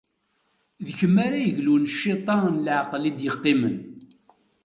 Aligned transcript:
d 0.85 0.87
kemm 0.97 1.15
ara 1.25 1.37
yeglun 1.45 1.83
s 1.87 1.93
ciṭ-a 1.99 2.35
n 2.53 2.55
leɛqel 2.65 3.03
i 3.09 3.11
d-yeqqimen. 3.17 3.77